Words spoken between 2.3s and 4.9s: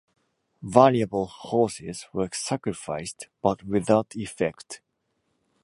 sacrificed, but without effect.